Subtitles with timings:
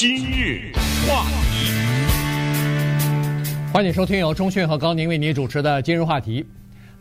[0.00, 0.72] 今日
[1.06, 1.70] 话题，
[3.70, 6.42] 欢迎收听由中讯和高宁为您主持的今日话题。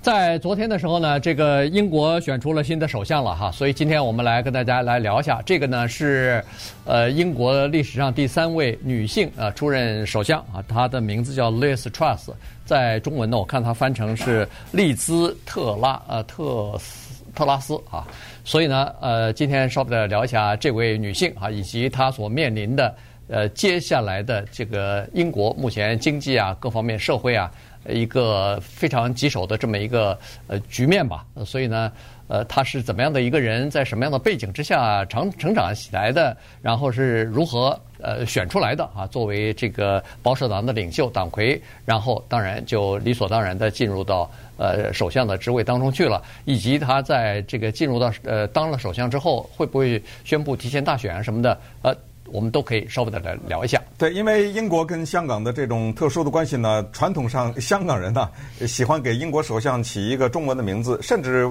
[0.01, 6.43] 在昨天的时候呢，这个英国选出了新的首相了哈，所以今天我们来跟大家来聊一下，这个呢是
[6.83, 12.31] 呃英国历史上第三位女性啊出任首相啊，她的名字叫 Liz Truss，
[12.65, 18.05] 在中文呢我看她翻成是利兹特拉呃特斯特拉斯啊。
[18.43, 22.95] 所以呢，呃，今天稍微的聊一下这位女性啊，以及她所面临的
[23.27, 27.51] 呃接下来的这个英国目前经济啊各方面社会啊
[27.87, 31.25] 一个非常棘手的这么一个呃局面吧。
[31.45, 31.91] 所以呢，
[32.27, 39.07] 呃，她是怎么样的一个人，在什么样的背景之下成成长起来的，然后是如何呃选出来的啊？
[39.07, 44.29] 作为这个保守党的领袖党魁，然后当然就理所当然的进入到。
[44.61, 51.57] 呃，首相的职位当中去了，以及他在这个进入到呃当了首相之后，会不会宣布提前大选啊什么的？
[51.81, 51.95] 呃，
[52.25, 53.81] 我们都可以稍微的来聊一下。
[53.97, 58.29] 对，因为英国跟香港的这种特殊的关系呢，传统上香港人呢
[58.67, 61.49] 喜欢给英国首相起一个中文的名字，甚至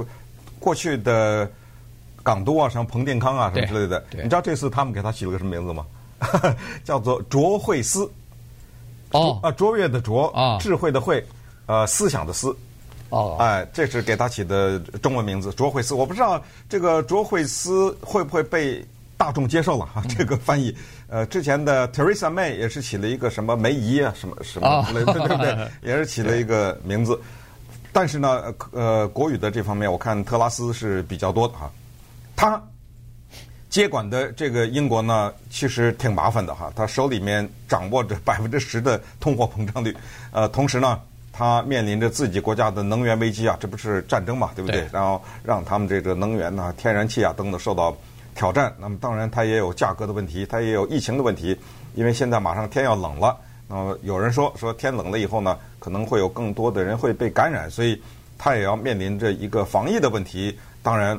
[0.58, 1.50] 过去的
[2.22, 4.04] 港督啊，什么彭定康啊什么之类的。
[4.10, 5.86] 你知道这次他们给他起了个什么名字吗？
[6.84, 8.10] 叫做卓慧思。
[9.12, 9.38] 哦。
[9.42, 11.24] 啊，卓越的卓啊，智慧的慧，
[11.66, 12.54] 呃，思想的思。
[13.10, 18.84] 哦，哎，这是给他起的中文名字卓慧思，我不知道这个卓慧思会不会被
[19.16, 20.02] 大众接受了哈？
[20.14, 20.76] 这个翻译，
[21.08, 25.68] 呃，之前的 Theresa May 也是起了一个什么梅姨啊，什么什么之类的，对不对？
[25.80, 27.18] 也是起了一个名字，
[27.94, 31.70] 但是呢，呃，国语的这方面，我看特拉斯是比较多的哈。
[32.36, 32.62] 他
[33.70, 39.96] 接管的这个英国呢，其实挺麻烦的哈，他手里面掌握着百分之十的通货膨胀率，
[40.32, 41.00] 呃，同时呢。
[41.30, 44.80] 他面临着自己国家的能源危机啊，这不是战争嘛，对不对？
[44.80, 44.88] 对。
[44.92, 47.96] 然后让他们这个能源呐、天然气啊等等受到
[48.34, 48.74] 挑战。
[48.76, 51.56] 那么当然，它也有价格的问题，它也有疫情的问题。
[51.94, 53.36] 因为现在马上天要冷了，
[53.68, 58.02] 那么有人说说天冷了以后呢，可能会有更多的人会被感染，所以
[58.36, 60.58] 他也要面临着一个防疫的问题。
[60.82, 61.16] 当然，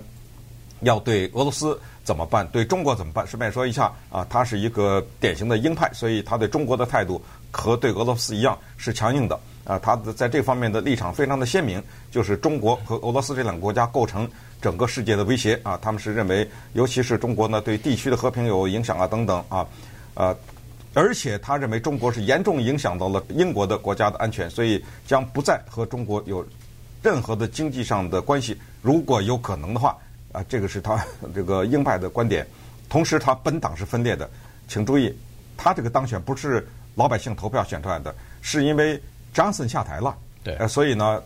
[0.82, 1.80] 要对俄罗斯
[2.10, 2.48] 怎么办？
[2.48, 3.28] 对中国怎么办？
[3.28, 7.22] 顺便说一下啊，他是一个典型的鹰派，所以他对中国的态度
[7.52, 9.40] 和对俄罗斯一样是强硬的。
[9.64, 14.28] 啊，他的在这方面的立场非常的鲜明，就是中国和俄罗斯这两个国家构成
[14.60, 15.78] 整个世界的威胁啊。
[15.80, 19.64] 他们是认为，尤其是中国呢，对地区的和平有影响啊，等等啊，
[20.16, 20.36] 呃，
[20.96, 26.44] 而且他认为中国是严重影响到了英国的国家的安全，所以将不再和中国有
[27.04, 28.58] 任何的经济上的关系。
[28.82, 29.96] 如果有可能的话，
[30.32, 32.46] 啊，这个是他这个鹰派的观点。
[32.90, 34.30] 同时，他本党是分裂的，
[34.68, 35.16] 请注意，
[35.58, 39.02] 他这个当选不是老百姓投票选出来的，是因为。
[39.32, 41.22] 强森下台了，对，呃，所以呢，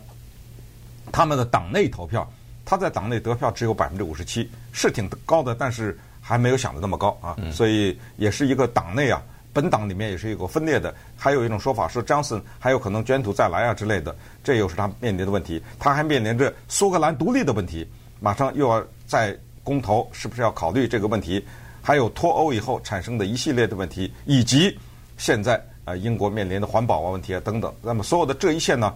[1.10, 2.30] 他们的党内投票，
[2.62, 9.22] 他在党内得票只有百分之五十七，是挺高的，但是还没有想的那么高啊，嗯、所以也是一个党内啊，
[9.54, 10.94] 本党里面也是一个分裂的。
[11.16, 14.14] 还有一种说法说，强森还有可能卷土再来啊之类的，
[14.44, 15.60] 这又是他面临的问题。
[15.78, 17.88] 他还面临着苏格兰独立的问题，
[18.20, 21.44] 马上又要再公投，是不是要考虑这个问题？
[21.82, 24.78] 还有脱欧以后产生的一系列的问题，以及
[25.16, 25.62] 现在。
[25.84, 28.94] 啊，英国面临的环保啊问题啊等等，那么所有的这一切呢，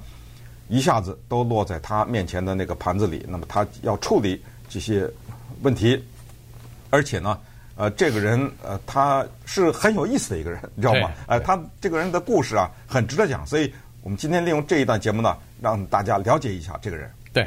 [0.69, 3.23] 一下子都落在他面前的那个盘子里。
[3.29, 5.07] 那么他要处理这些
[5.61, 6.03] 问题，
[6.89, 7.39] 而且呢，
[7.77, 11.11] 呃，这个人呃，他是很有意思的一个人，你知道吗？
[11.27, 13.47] 呃，他这个人的故事啊，很值得讲。
[13.47, 13.71] 所以
[14.01, 17.11] 我们今天利用这一段节目呢，让大家了解一下这个人。
[17.35, 17.47] 对。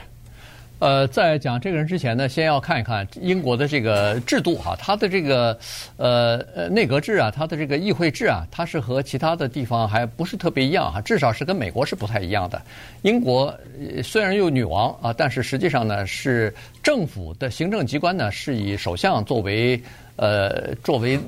[0.82, 5.56] 呃，在讲这个人之前呢，先要看一看英国的这个制度哈，它的这个
[5.98, 12.60] 呃呃内阁制啊，它的这个议会制啊，它是和其他的地方还不是特别一样哈，至少是跟美国是不太一样的。
[13.04, 13.56] 英国
[14.04, 19.80] 虽然有女王啊，但是实际上呢，是政府的行政机关呢是以首相作为
[20.16, 21.20] 呃作为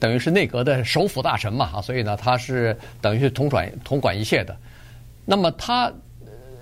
[0.00, 4.56] 等于是内阁的首辅大臣嘛哈，所以呢，他是等于是统管统管一切的。
[5.26, 5.92] 那么他。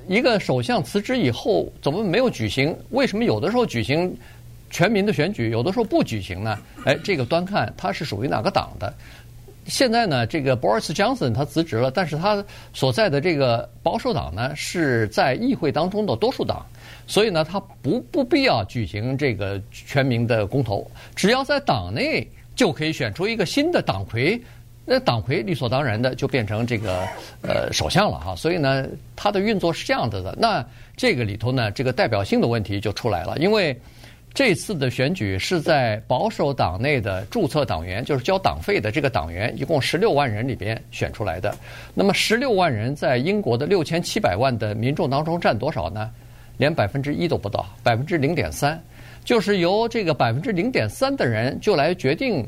[0.06, 2.76] 一个首相辞职以后，怎么没有举行？
[2.91, 4.15] 为什么有的时候举行
[4.70, 6.59] 全民的选举，有的时候不举行呢？
[6.84, 8.92] 哎，这个端看他是属于哪个党的。
[9.66, 16.66] 现在呢，这个 Boris Johnson 他辞职了，但是他所在的这个保守党呢是在议会当中的多数党，
[17.06, 24.39] 所以呢，他不不必要举行这个全民的公投，只要在党内就可以选出一个新的党魁。
[24.86, 27.07] 那党魁理所当然的就变成这个
[27.42, 28.86] 呃首相了哈，所以呢，
[29.16, 30.36] 他的运作是这样子的。
[30.39, 30.65] 那
[30.97, 33.75] 这个里头呢，这个代表性的问题就出来了，因为
[34.34, 41.57] 这次的选举是在保守党内的注册党员，就是交党费的这个党员，一共十六万人里边选出来的。
[41.95, 46.10] 那么十六万人在英国的六千七百万的民众当中占多少呢？
[46.57, 48.80] 连百分之一都不到，百分之零点三，
[49.25, 52.47] 就是由这个百分之零点三的人就来决定。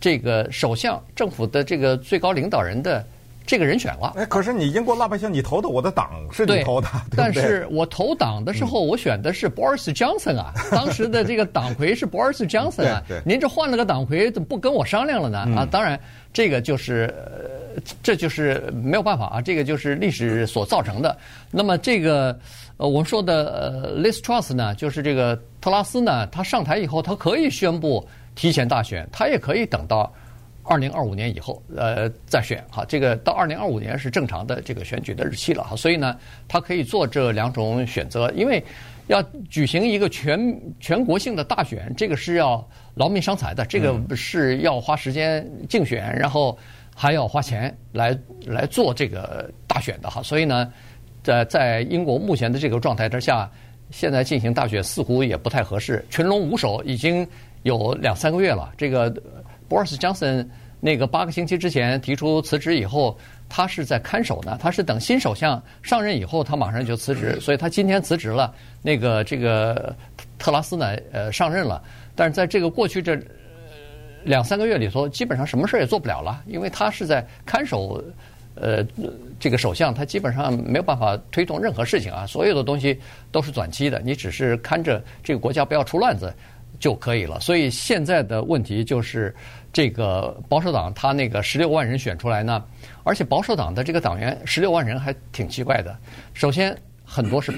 [0.00, 3.04] 这个首相政府的这个最高领导人的。
[3.50, 15.38] 这个人选了，哎，可是你英国老百姓，你投的我的党是你投的， 对，但是我投党的时候，我选的是 Boris Johnson 啊，当时的这个党魁是 Boris Johnson 啊， 对，您这换了个党魁，怎么不跟我商量了呢？
[15.56, 15.98] 啊，当然，
[16.30, 17.10] 这个就是，
[18.02, 21.16] 这就是没有办法啊，这个就是历史所造成的。
[21.50, 22.38] 那么这个，
[22.76, 28.06] 呃，我们说的呃，Liz Truss 呢，就是这个特拉斯呢，他上台以后，他可以宣布
[28.38, 30.10] 提前大选，他也可以等到。
[30.70, 36.14] 二零二五年以后，呃，再选哈，这个到二零二五年是正常的这个选举的日期了哈，所以呢，
[36.46, 38.62] 他可以做这两种选择，因为
[39.06, 40.38] 要举行一个全
[40.78, 42.62] 全国性的大选，这个是要
[42.94, 46.58] 劳民伤财的，这个是要花时间竞选，然后
[46.94, 48.14] 还要花钱来
[48.44, 50.70] 来做这个大选的哈，所以呢，
[51.22, 53.50] 在在英国目前的这个状态之下，
[53.90, 57.26] 现在进行大选似乎也不太合适，群龙无首已经
[57.62, 59.14] 有两三个月了，这个。
[59.68, 60.46] Boris Johnson
[60.80, 63.18] 那个八个星期之前提出辞职以后，
[63.50, 64.56] 他是在看守呢。
[64.58, 68.54] 他是等新首相上任以后，他马上就辞职，所以他今天辞职了。
[68.80, 69.94] 那个这个
[70.38, 71.82] 特拉斯呢，呃，上任了。
[72.16, 73.20] 但是在这个过去这
[74.24, 78.02] 两三个月里头，基本上什么事儿也做不了了，因为他是在看守，
[78.54, 78.82] 呃，
[79.38, 82.26] 这个首相，他基本上没有办法推动任何事情啊。
[82.26, 82.98] 所有的东西
[83.30, 86.32] 都是短期的，你只是看着这个国家不要出乱子。
[86.78, 87.40] 就可以了。
[87.40, 89.34] 所以现在的问题就是，
[89.72, 92.64] 这个保守党他那个十六万人选出来呢，
[93.02, 95.96] 而且保守党的这个党员十六万人还挺奇怪的。
[96.34, 97.52] 首先很多是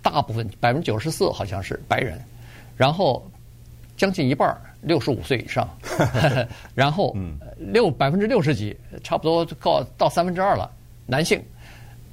[0.00, 2.20] 大部分百分之九十四好像是白人，
[2.76, 3.28] 然后
[3.96, 5.68] 将近一半六十五岁以上，
[6.74, 7.16] 然后
[7.58, 10.70] 六百分之六十几，差不多到到三分之二了
[11.06, 11.42] 男性，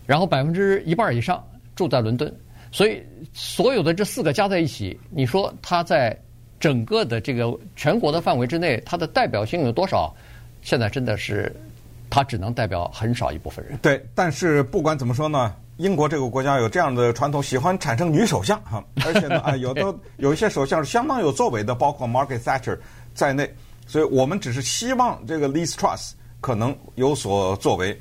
[0.06, 1.44] 然后百分之一半以上
[1.76, 2.34] 住在伦敦。
[2.72, 3.04] 所以
[3.34, 6.18] 所有的这四个加在一起，你说他在。
[6.60, 10.14] 整个的这个全国的范围之内，它的代表性有多少？
[10.62, 11.56] 现在真的是，
[12.10, 13.78] 它只能代表很少一部分人。
[13.82, 22.78] 对，但是不管怎么说呢，英国这个国家有这样的传统，喜欢产生女首相哈， 而且呢，啊，有的有一些首相是相当有作为的，包括 Margaret Thatcher
[23.14, 23.50] 在内。
[23.88, 26.12] 所以我们只是希望这个 Liz Truss
[26.42, 27.98] 可能有所作为。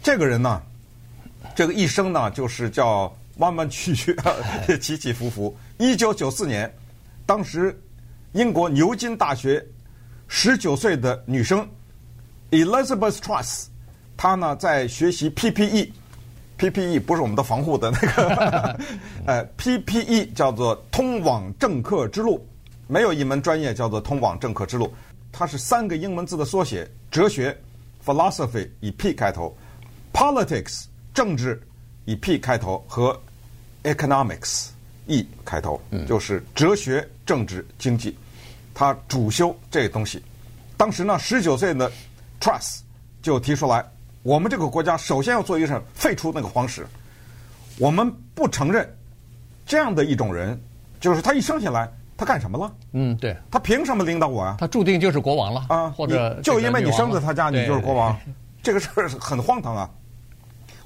[0.00, 0.62] 这个人呢，
[1.56, 4.16] 这个一生呢，就是叫弯弯曲曲、
[4.80, 5.54] 起起伏伏。
[5.78, 6.72] 一九九四年，
[7.26, 7.76] 当时。
[8.32, 9.64] 英国牛津大学
[10.28, 11.66] 十九岁的女生
[12.50, 13.66] Elizabeth Truss，
[14.16, 18.78] 她呢在学习 PPE，PPE 不是我们的防护的那个，
[19.26, 22.46] 呃，PPE 叫做通往政客之路，
[22.86, 24.92] 没有一门专业叫做通往政客之路，
[25.32, 27.56] 它是三个英文字的缩写，哲学
[28.04, 29.56] philosophy 以 P 开头
[30.12, 30.84] ，politics
[31.14, 31.60] 政治
[32.04, 33.18] 以 P 开头和
[33.84, 34.68] economics
[35.06, 38.16] E 开头，就是哲学、政治、经济。
[38.74, 40.22] 他主修这个东西，
[40.76, 41.90] 当时呢，十九岁的
[42.40, 42.80] Truss
[43.22, 43.82] 就提出来，
[44.22, 46.86] 我们这个国家首先要做一个事，废除那个皇室，
[47.78, 48.86] 我们不承认
[49.64, 50.60] 这样的一种人，
[51.00, 52.74] 就是他一生下来他干什么了？
[52.92, 54.56] 嗯，对，他凭什么领导我啊？
[54.58, 58.14] 他注定就是国王了啊，或者就因为你生在他家，你就是国王，
[58.62, 59.88] 这个事儿很荒唐啊。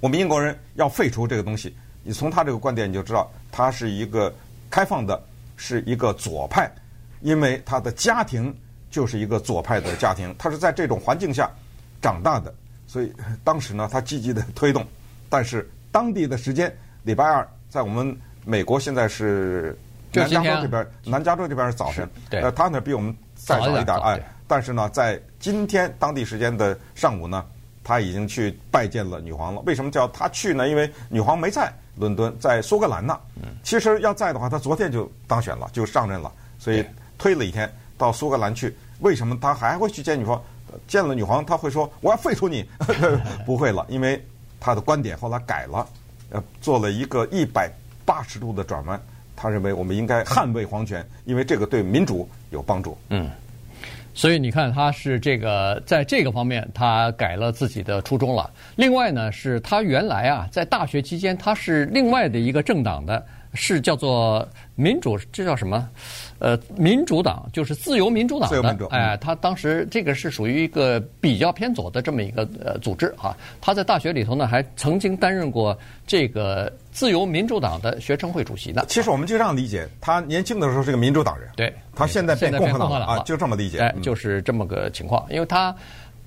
[0.00, 4.32] 我们英国人要废除这个东西，你从他这个观点你就知道，他是一个
[4.70, 5.23] 开放的，
[5.56, 6.70] 是一个左派。
[7.20, 8.55] 因为他的家庭
[8.91, 11.50] 就是一个左派的家庭，他是在这种环境下
[12.00, 12.55] 长大的，
[12.87, 13.12] 所以
[13.44, 14.82] 当时呢，他积极的推动。
[15.29, 19.79] 但是当地的时间礼拜二，在我们美国现在是
[20.15, 27.44] 南加州这边，南加州这边是早晨，呃，他那比我们再早一点，哎，但是呢，在今天当地时间的上午呢，
[27.84, 29.60] 他已经去拜见了女皇了。
[29.67, 30.67] 为什么叫他去呢？
[30.67, 31.70] 因为女皇没在
[32.01, 33.17] 伦敦，在苏格兰呢。
[33.63, 36.85] 其实要在的话，他昨天就当选了，就上任了，所以。
[37.23, 40.43] 推了一天到苏格兰去，为什么他还会去见女皇？
[40.89, 42.65] 见了女皇，他会说我要废除你？
[43.45, 44.27] 不会了，因为
[44.59, 45.87] 他的观点后来改了，
[46.31, 47.71] 呃，做了一个一百
[48.07, 48.99] 八十度的转弯。
[49.37, 52.97] 他认为我们应该捍卫皇权，因为这个对民主有帮助。
[53.11, 53.31] 嗯，
[54.12, 58.50] 所以你看，他是这个在这个方面他改了自己的初衷了。
[58.76, 63.24] 另外呢，是他原来啊在大学期间他是另外的一个政党的，
[63.55, 65.89] 是叫做民主，这叫什么？
[66.39, 73.37] 呃，民主党就是自由民主党的，哎，他当时这个是属于一个比较偏左的这么一个呃组织哈。
[73.61, 75.77] 他在大学里头呢，还曾经担任过
[76.07, 78.87] 这个自由民主党的学生会主席的。
[78.89, 85.27] 其实我们就这样理解，他年轻的时候是个民主党人，对，他现在变共和党了啊，就这么理解，哎，就是这么个情况。
[85.29, 85.75] 因为他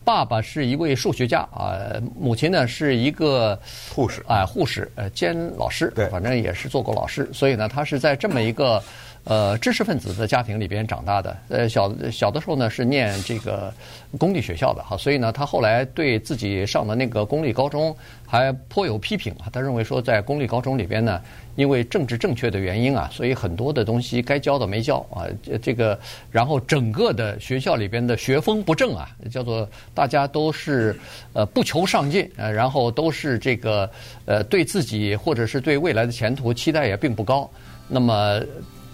[0.03, 1.77] 爸爸是一位数学家啊，
[2.19, 3.57] 母亲呢是一个
[3.93, 8.81] 护士，啊，护士呃兼老师，对，反正也是做过老师，所以呢，他是在这么一个。
[9.25, 11.37] 呃知识分子的家庭里边长大的。
[11.49, 13.73] 呃，小小的时候呢是念这个
[14.17, 19.49] 公立学校的哈，所以呢，他后来对自己上的那个公立高中还颇有批评啊。
[19.51, 21.21] 他认为说，在公立高中里边呢，
[21.55, 25.25] 因为政治正确的原因啊，所以很多的东西该教的没教啊。
[25.61, 25.97] 这个，
[26.29, 30.99] 然后整个的学校里边的学风不正啊，叫做大家都是
[31.33, 33.89] 呃不求上进，呃，然后都是这个
[34.25, 37.49] 呃对自己或者是对未来的前途期待也并不高。
[37.87, 38.39] 那么，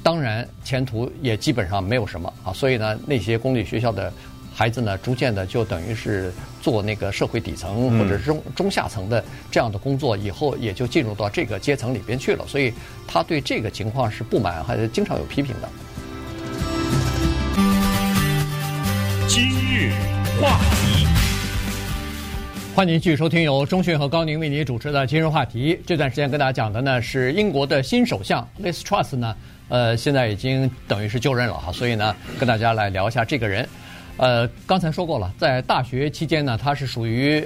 [0.01, 2.53] 当然前途也基本上没有什么啊。
[2.53, 4.12] 所以呢，那些公立学校的
[4.53, 12.46] 孩子呢，逐渐的就等于是做那个社会底层或者中中下层的这样的工作，以后也就进入到这个阶层里边去了。
[12.48, 12.74] 所以
[13.08, 15.70] 他对这个情况是不满，还是经常有批评的。
[19.27, 19.94] 今日
[20.41, 21.06] 话题，
[22.80, 25.78] 欢迎继续收听由钟讯和高宁为您主持的今日话题。
[25.86, 29.36] 这段时间跟大家讲的呢是英国的新首相 Liz Truss 呢，
[29.68, 33.68] 呃，现在已经等于是就任了哈，所以呢，跟大家来聊一下这个人。
[34.16, 37.46] 呃，刚才说过了，在大学期间呢，他是属于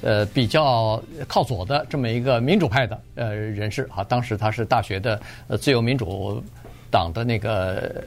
[0.00, 4.02] 呃比较靠左的这么一个民主派的呃人士哈。
[4.02, 5.20] 当时他是大学的
[5.60, 6.42] 自由民主
[6.92, 8.04] 党的那个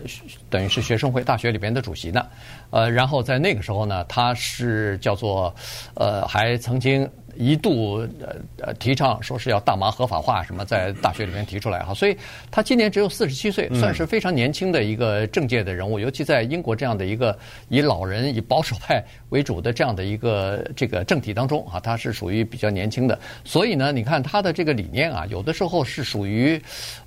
[0.50, 2.26] 等于是学生会大学里边的主席呢。
[2.70, 5.54] 呃，然后在那个时候呢，他是叫做
[5.96, 7.10] 呃还曾经。
[7.38, 12.16] 一度呃呃提倡说是要大麻合法化什么，在大学里面提出来哈，所以
[12.50, 17.38] 他今年只有四十七岁，算是非常年轻的一个政界的人物，尤其在英国这样的一个
[17.68, 26.58] 以老人以保守派为主的这样的一个这个政体当中啊，他是属于比较年轻的，所以呢，你看他的这个理念啊，有的时候是属于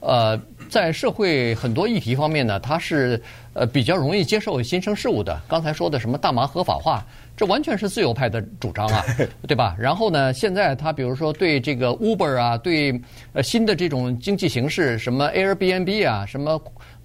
[0.01, 3.21] 呃在社会很多议题方面呢，他是
[3.55, 5.41] 呃比较容易接受新生事物的。
[5.49, 7.05] 刚才说的什么大麻合法化。
[7.37, 9.05] 这完全是自由派的主张啊，
[9.47, 9.77] 对吧？
[9.79, 13.01] 然后呢，现在他比如说对这个 Uber 啊，对
[13.33, 16.61] 呃新的这种经济形式，什么 Airbnb 啊，什么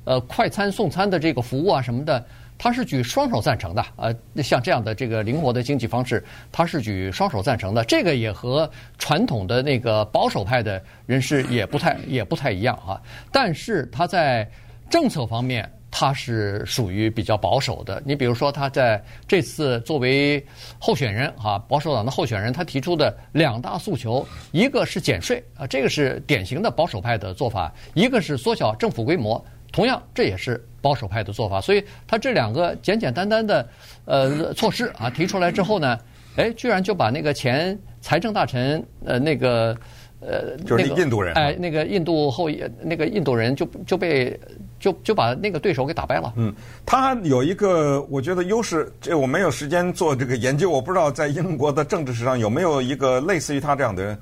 [0.05, 2.25] 呃快餐送餐的这个服务啊什么的，
[2.58, 3.86] 他是举双手赞成的。
[3.96, 7.84] 呃，像这样的这个灵活的经济方式，他是举双手赞成的。
[7.84, 13.02] 这个也和传统的那个保守派的人士也不太 也不太一样啊。
[13.32, 14.50] 但是他在
[14.90, 15.70] 政策方面。
[15.96, 18.02] 他是属于比较保守的。
[18.04, 20.44] 你比如说，他在这次作为
[20.80, 29.40] 候选人啊，保守党的候选人，他提出的两大诉求，一个是减税啊，这个是典型的保守派的做法；一个是缩小政府规模，
[29.72, 31.60] 同样这也是保守派的做法。
[31.60, 33.68] 所以，他这两个简简单单的
[34.06, 35.98] 呃措施啊提出来之后呢，
[36.36, 39.75] 哎，居然就把那个前财政大臣呃那个
[40.20, 44.38] 呃就是印度人哎那个印度后裔那个印度人就就被。
[44.84, 46.34] 就就把那个对手给打败了。
[46.36, 46.54] 嗯，
[46.86, 54.20] 他有一个我觉得优势，这我没有时间做这个研究，我不知道在英国的政治史上有没有一个类似于他这样的人。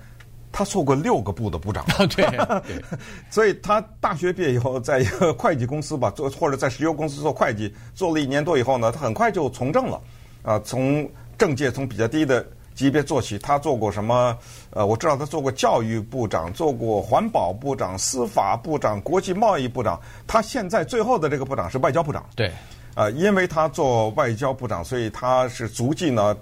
[0.52, 1.86] 他做过六个部的部长。
[2.16, 2.26] 对，
[3.30, 10.02] 所以他大学毕业以后，在一个会计公司吧做，或者在石油公司做会计，做了一年多以后呢，他很快就从政了。
[10.44, 12.46] 啊，从政界从比较低的。
[12.74, 14.36] 级别做起，他做过什么？
[14.72, 20.00] 呃，我知道他做过教育部长，做过环保部长、司法部长、国际贸易部长。
[20.26, 22.26] 他现在最后的这个部长是外交部长。
[22.34, 22.50] 对，
[22.96, 26.36] 呃，因为他做外交部长，所以他是足迹呢，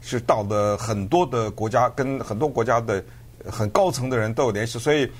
[0.00, 3.04] 是到了很多的国家，跟很多国家的
[3.50, 4.78] 很高层的人都有联系。
[4.78, 5.10] 所以，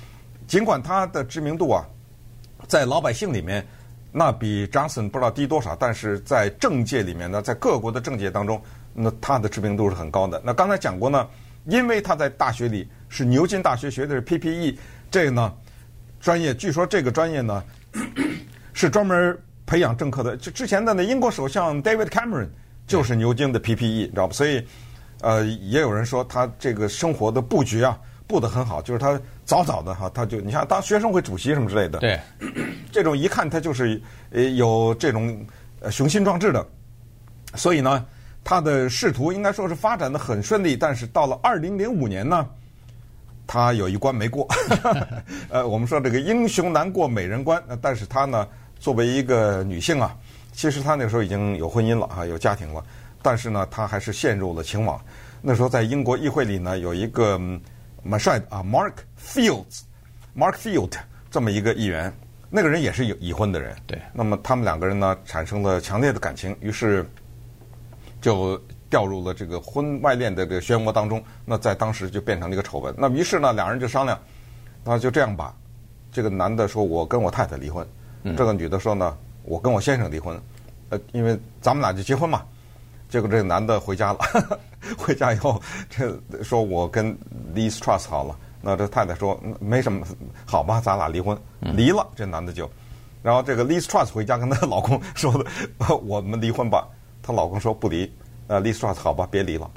[0.47, 1.85] 尽管他的知名度啊，
[2.67, 3.65] 在老百姓里面
[4.11, 8.61] 那比 Johnson 不知道低多少，但是在政界里面呢，在各国的政界当中。
[8.91, 10.41] 那他的知名度是很高的。
[10.43, 11.25] 那刚才讲过呢，
[11.65, 14.77] 因为他在大学里是牛津大学学的是 PPE，
[15.11, 15.53] 这个呢
[16.19, 17.63] 专业，据说这个专业呢
[18.73, 20.35] 是专门培养政客的。
[20.35, 22.49] 就之前的那英国首相 David Cameron
[22.87, 24.33] 就是牛津的 PPE，你知道吧？
[24.33, 24.65] 所以
[25.21, 27.97] 呃，也有人说他这个生活的布局啊
[28.29, 32.17] 布得很好，就是他早早的哈，他就你像当学生会主席什么之类的，对，
[32.93, 35.45] 这种一看他就是呃有这种
[35.91, 36.65] 雄心壮志的，
[37.55, 38.05] 所以呢。
[38.41, 42.47] 他的仕途应该说是发展的很顺利，但是到了二零零五年呢，
[43.45, 44.47] 他有一关没过。
[45.51, 48.47] 呃，我们说这个英雄难过美人关，但是他呢，
[48.79, 50.15] 作为一个女性啊，
[50.53, 52.83] 其实他那时候已经有婚姻了啊，有家庭了，
[53.21, 54.99] 但是呢，他还是陷入了情网。
[55.41, 57.37] 那时候在英国议会里呢，有一个
[58.03, 60.91] 蛮帅的啊，Mark Fields，Mark Field
[61.29, 62.13] 这么一个议员，
[62.49, 63.75] 那个人也是有已婚的人。
[63.85, 64.01] 对。
[64.13, 67.05] 那么他们两个人呢，产生了强烈的感情，于是。
[68.21, 72.93] 就掉入了这个婚外恋的这个漩涡当中，那在当时就变成了一个丑闻。
[72.97, 74.19] 那于是呢，两人就商量，
[74.83, 75.55] 那就这样吧。
[76.11, 77.87] 这个男的说：“我跟我太太离婚。”
[78.35, 80.37] 这个女的说：“呢，我跟我先生离婚。”
[80.91, 82.45] 呃，因为咱们俩就结婚嘛。
[83.09, 84.19] 结果这个男的回家了，
[84.97, 87.13] 回家以后，这说我跟
[87.53, 88.35] Liz Truss 好了。
[88.61, 90.05] 那这太太说：“没什么，
[90.45, 91.37] 好吧，咱俩离婚。”
[91.75, 92.69] 离了，这男的就
[93.23, 95.45] 然后这个 Liz Truss 回家跟她老公 说的
[96.05, 96.87] ：“我们离婚吧。”
[97.23, 98.11] 她老公说不离。
[98.47, 99.69] 呃，Liz Truss 好吧，别离了。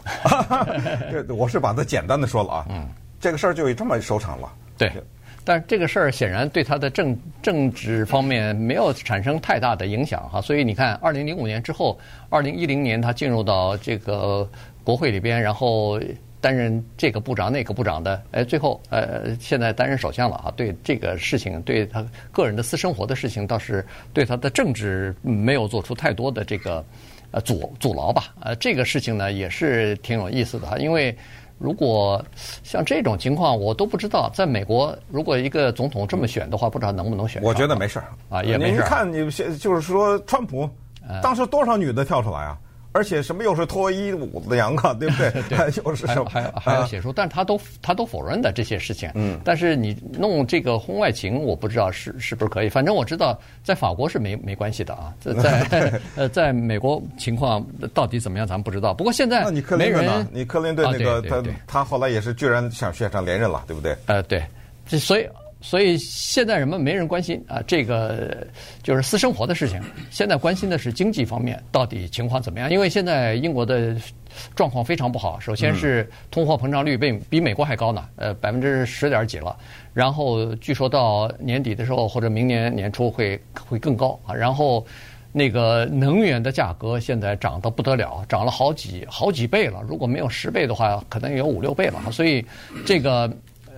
[1.10, 2.66] 这我是把它简单的说了啊。
[2.70, 2.88] 嗯。
[3.20, 4.52] 这个事儿就这么收场了。
[4.76, 4.92] 对。
[5.44, 14.48] 但这个事儿显然对他的政政治方面没有产生太大的影响哈，所以你看，二零零五年之后，二零一零年他进入到这个
[14.84, 16.00] 国会里边，然后
[16.40, 26.84] 担任这个部长那个部长的，哎，最后呃现在担任首相了啊，对这个事情，对他个人的私生活的事情，倒是对他的政治没有做出太多的这个
[27.32, 31.16] 呃阻阻挠吧，呃，这个事情呢也是挺有意思的哈，因为。
[31.62, 32.22] 如果
[32.64, 37.40] 像这种情况，我都不知道，在美国，如果一个总统这么选的话，不知道能不能选。
[37.40, 38.78] 我觉得没事儿啊，也没事。
[38.78, 40.68] 您看，你现就是说，川普
[41.22, 42.58] 当时多少女的跳出来啊？
[42.92, 45.30] 而且什么又是脱衣舞的娘啊， 对不对？
[45.48, 46.26] 对，又是什么？
[46.28, 49.10] 还还要写书，但是他都他都否认的这些事情。
[49.14, 49.40] 嗯。
[49.44, 52.68] 但是你弄这个婚外情，我不知道是是不是可以。
[52.68, 55.12] 反正我知道，在法国是没没关系的啊。
[55.20, 58.92] 在 呃，在美国情况到底怎么样，咱们不知道。
[58.92, 60.28] 不过现在，那你克林顿呢？
[60.30, 63.96] 你克林顿那个他他后来也是居然想选上连任了，对不对？
[64.06, 64.42] 呃，对。
[64.86, 65.26] 这所以。
[65.62, 68.46] 所以现在人们没人关心啊，这个
[68.82, 69.80] 就是私生活的事情。
[70.10, 72.68] 现在关心的是经济方面到底情况怎么样？
[72.68, 73.96] 因为现在英国的
[74.56, 75.38] 状况非常不好。
[75.38, 79.56] 首先是通货膨胀率比比美国还高呢，呃，百分之十点几了。
[79.94, 84.34] 然后据说到年底的时候或者明年年初会会更高啊。
[84.34, 84.84] 然后
[85.30, 89.80] 那个能源的价格现在涨得不得了，涨了好几好几倍了。
[89.86, 92.10] 如果没有十倍的话，可能有五六倍了。
[92.10, 92.44] 所以
[92.84, 93.32] 这个。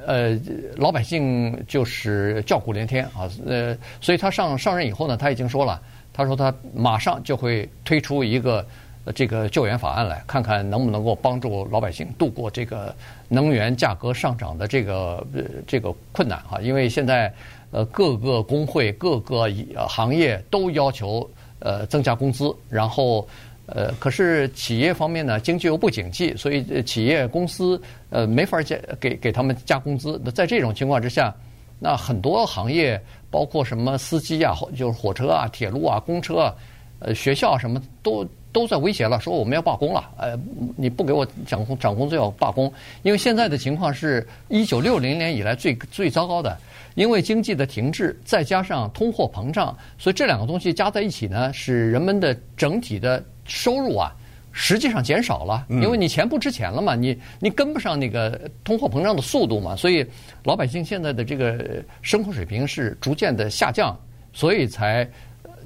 [0.06, 0.38] 呃，
[0.76, 5.80] 老百姓就是叫苦连天啊，呃，所以他上上任以后呢，他已经说了，
[6.12, 8.66] 他说他马上就会推出一个
[9.14, 12.94] 这个救援法案来，看看能不能够帮助老百姓度过这个
[13.28, 17.32] 能源价格上涨的这个呃这个困难哈，因为现在
[17.70, 19.48] 呃各个工会各个
[19.88, 23.26] 行业都要求呃增加工资，然后。
[23.66, 27.80] 呃，可是企业方面呢，经济又不景气，所以企业公司
[28.10, 30.20] 呃没法加给给他们加工资。
[30.22, 31.34] 那在这种情况之下，
[31.80, 33.00] 那很多行业，
[33.30, 36.54] 包括什么司机啊，就是火车啊、铁路啊、公车啊，
[36.98, 38.22] 呃，学校什么都
[38.52, 40.10] 都在威胁了，说我们要罢工了。
[40.18, 40.38] 呃，
[40.76, 42.70] 你不给我涨工涨工资要罢工，
[43.02, 46.54] 因为现在的情况是一九六零年以来最最糟糕的，
[46.96, 53.24] 因为经济的停滞，再加上通货膨胀，所以这两个东西加在一起呢，使人们的整体的。
[53.44, 54.12] 收入啊，
[54.52, 60.06] 实际上减少了，因为你钱不值钱了嘛，你你跟不上那个通货膨胀的速度嘛，所以
[60.44, 63.98] 老百姓现在的这个生活水平是逐渐的下降，
[64.32, 65.08] 所以才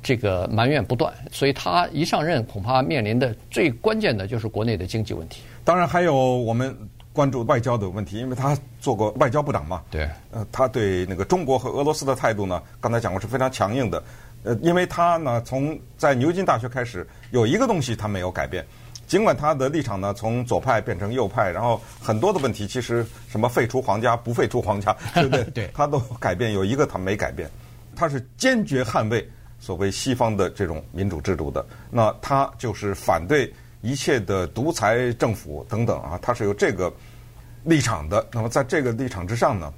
[0.02, 1.12] 这个埋怨不断。
[1.30, 5.42] 所以他一上任，恐怕面临的最关键的就是国内的经济问题。
[5.64, 6.74] 当然还有我们
[7.12, 9.82] 关注外交的问题，因为他做过外交部长嘛。
[9.90, 10.08] 对。
[10.30, 14.02] 呃，他对那个中国和俄罗斯的态度呢，刚才讲过是非常强硬的。
[14.44, 18.64] 呃，因为他呢，从在牛津大学开始，有一个东西他没有改变，
[19.06, 25.44] 尽管他的立场呢从左派变成右派，然后很多的问题其实什么废除皇家不废除皇家， 对不对？
[25.44, 27.50] 对，他都改变，有一个他没改变，
[27.96, 31.64] 他是坚决捍卫所谓西方的这种民主制度的。
[31.90, 36.92] 那他就是反对一切的独裁政府等等啊，他是有这个
[37.64, 38.24] 立场的。
[38.32, 39.72] 那么在这个立场之上呢？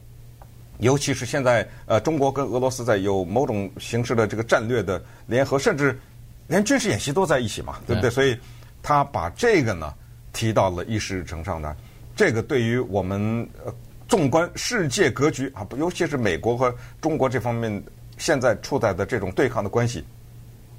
[0.81, 5.99] 尤其是现在，呃，中国跟俄罗斯在有某种形式的这个战略的联合，甚至
[6.47, 8.11] 连军事演习都在一起嘛，对不对？
[8.11, 8.37] 所以
[8.83, 9.93] 他把这个呢
[10.33, 11.77] 提到了议事日程上呢，
[12.17, 13.73] 这个对于我们呃
[14.09, 17.83] 纵观世界格局啊，尤其是美国和中国这方面
[18.17, 20.03] 现在处在的这种对抗的关系，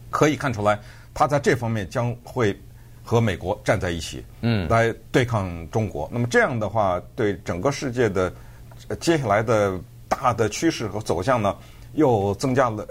[0.09, 0.79] 可以看出来，
[1.13, 2.59] 他在这方面将会
[3.03, 6.09] 和美国站在一起，嗯，来对抗中国。
[6.11, 8.33] 那么这样的话，对整个世界的
[8.99, 9.79] 接下来的。
[10.11, 11.55] 大的趋势和走向呢，
[11.93, 12.85] 又增加了，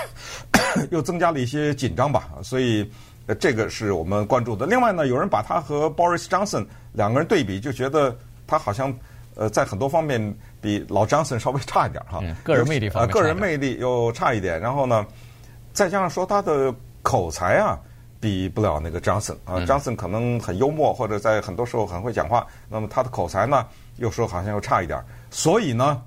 [0.92, 2.28] 又增加了一些紧张吧。
[2.42, 2.88] 所以，
[3.40, 4.66] 这个是我们关注的。
[4.66, 8.14] 另外呢，有人把他和 Boris Johnson 两个人对比，就觉得
[8.46, 8.94] 他好像
[9.34, 12.20] 呃，在很多方面比老 Johnson 稍微差一点哈。
[12.44, 14.60] 个人魅力方面，个人魅力又差一点。
[14.60, 15.06] 然后呢，
[15.72, 16.72] 再加上说他的
[17.02, 17.78] 口才啊，
[18.20, 19.56] 比不了那个 Johnson 啊。
[19.66, 22.46] Johnson 可能很幽默，或者在很多时候很会讲话。
[22.68, 25.02] 那么他的口才呢，又说好像又差一点。
[25.30, 26.02] 所以呢。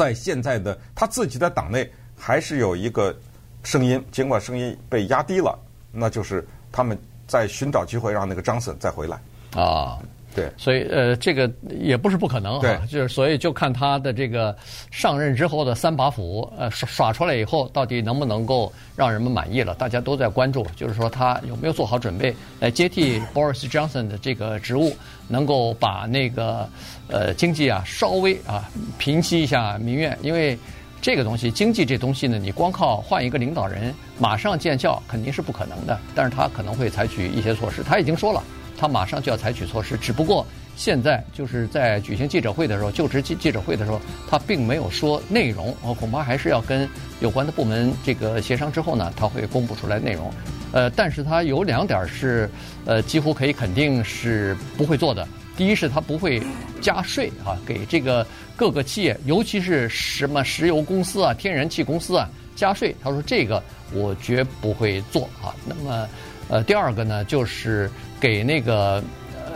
[0.00, 1.86] 在现在的他自己的党内，
[2.18, 3.14] 还是有一个
[3.62, 5.54] 声音，尽管声音被压低了，
[5.92, 9.20] 那就是他们在寻找机会让那个张森再回来。
[9.62, 9.98] 啊，
[10.34, 14.56] 对，所以呃，这个也不是不可能啊，就是所以就看他的这个
[14.90, 19.74] 上任之后的三把斧，呃，耍耍出来以后，到底能不能够让人们满意了？
[19.74, 24.96] 大家都在关注，就是说他有没有做好准备来接替 Boris Johnson 的这个职务，
[25.28, 26.68] 能够把那个。
[27.12, 30.56] 呃，经济啊，稍微啊平息一下民怨，因为
[31.02, 35.98] 这个东西，经济这东西呢，你光靠换一个领导人马上见效肯定是不可能的。
[36.14, 37.82] 但是他可能会采取一些措施。
[37.82, 38.40] 他已经说了，
[38.80, 39.96] 他马上就要采取措施。
[39.98, 45.76] 只不过现在就是在举行记者会的时候，就职记记者会的时候，他并没有说内容。
[45.82, 46.88] 我恐怕还是要跟
[47.20, 50.32] 有关的部门这个协商之后呢，他会公布出来内容。
[50.72, 52.48] 呃，但是他有两点是，
[52.86, 55.28] 呃，几乎可以肯定是不会做的。
[55.56, 56.40] 第一是他不会
[56.80, 62.94] 加税啊，给这个各个企业，尤其是什么石油公司啊、天然气公司啊加税。
[63.02, 63.62] 他说这个
[63.92, 65.52] 我绝不会做啊。
[65.66, 66.08] 那么，
[66.50, 67.88] 呃，第二个呢，就是
[68.20, 69.02] 给那个
[69.36, 69.52] 呃，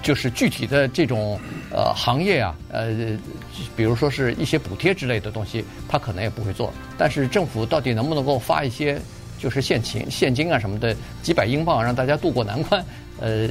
[0.00, 1.38] 就是具体的这种
[1.72, 2.88] 呃行业啊，呃，
[3.74, 6.72] 比如说是一些补贴之类的东西，他可能也不会做。
[6.96, 8.96] 但是政府到底能不能够发一些
[9.38, 12.84] 就是现金、现金啊什么的几百英镑，让大家渡过难关？
[13.18, 13.48] 呃，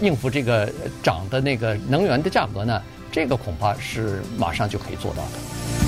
[0.00, 5.81] 应付这个涨的那个能源的价格呢，这个恐怕是马上就可以做到的。